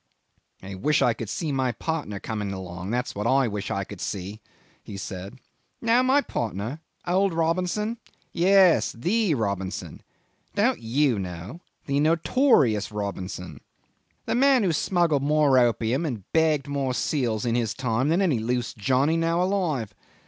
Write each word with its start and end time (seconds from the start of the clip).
"I 0.63 0.73
wish 0.73 1.03
I 1.03 1.13
could 1.13 1.29
see 1.29 1.51
my 1.51 1.73
partner 1.73 2.19
coming 2.19 2.51
along, 2.51 2.89
that's 2.89 3.13
what 3.13 3.27
I 3.27 3.47
wish 3.47 3.67
to 3.67 3.85
see," 3.99 4.41
he 4.81 4.97
said. 4.97 5.37
"Know 5.79 6.01
my 6.01 6.21
partner? 6.21 6.79
Old 7.05 7.35
Robinson. 7.35 7.99
Yes; 8.33 8.93
the 8.93 9.35
Robinson. 9.35 10.01
Don't 10.55 10.79
you 10.81 11.19
know? 11.19 11.61
The 11.85 11.99
notorious 11.99 12.91
Robinson. 12.91 13.61
The 14.25 14.33
man 14.33 14.63
who 14.63 14.73
smuggled 14.73 15.21
more 15.21 15.59
opium 15.59 16.03
and 16.07 16.23
bagged 16.31 16.67
more 16.67 16.95
seals 16.95 17.45
in 17.45 17.53
his 17.53 17.75
time 17.75 18.09
than 18.09 18.23
any 18.23 18.39
loose 18.39 18.73
Johnny 18.73 19.17
now 19.17 19.39
alive. 19.43 19.93